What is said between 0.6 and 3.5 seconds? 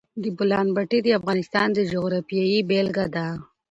پټي د افغانستان د جغرافیې بېلګه ده.